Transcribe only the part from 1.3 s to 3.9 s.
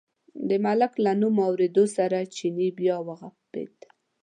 اورېدو سره چیني بیا و غپېد.